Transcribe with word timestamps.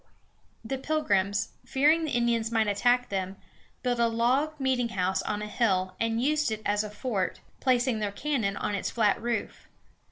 The 0.65 0.79
Pilgrims, 0.79 1.49
fearing 1.63 2.05
the 2.05 2.09
Indians 2.11 2.51
might 2.51 2.65
attack 2.67 3.09
them, 3.09 3.35
built 3.83 3.99
a 3.99 4.07
log 4.07 4.57
meetinghouse 4.57 5.21
on 5.29 5.43
a 5.43 5.47
hill, 5.47 5.95
and 5.99 6.19
used 6.19 6.49
it 6.51 6.63
as 6.65 6.83
a 6.83 6.89
fort, 6.89 7.39
placing 7.59 7.99
their 7.99 8.11
cannon 8.11 8.57
on 8.57 8.73
its 8.73 8.89
flat 8.89 9.21
roof. 9.21 9.67